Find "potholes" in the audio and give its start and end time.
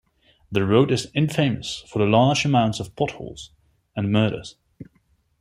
2.95-3.51